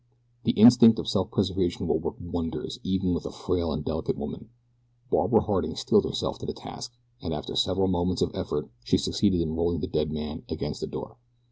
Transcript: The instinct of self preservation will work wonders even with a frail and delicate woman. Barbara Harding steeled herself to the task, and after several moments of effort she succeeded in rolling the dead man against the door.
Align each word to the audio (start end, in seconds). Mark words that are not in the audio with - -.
The 0.45 0.53
instinct 0.53 0.97
of 0.97 1.07
self 1.07 1.29
preservation 1.29 1.87
will 1.87 1.99
work 1.99 2.15
wonders 2.19 2.79
even 2.83 3.13
with 3.13 3.23
a 3.23 3.29
frail 3.31 3.71
and 3.71 3.85
delicate 3.85 4.17
woman. 4.17 4.49
Barbara 5.11 5.41
Harding 5.41 5.75
steeled 5.75 6.05
herself 6.05 6.39
to 6.39 6.47
the 6.47 6.53
task, 6.55 6.93
and 7.21 7.35
after 7.35 7.55
several 7.55 7.87
moments 7.87 8.23
of 8.23 8.31
effort 8.33 8.71
she 8.83 8.97
succeeded 8.97 9.39
in 9.41 9.53
rolling 9.55 9.79
the 9.79 9.85
dead 9.87 10.11
man 10.11 10.41
against 10.49 10.81
the 10.81 10.87
door. 10.87 11.17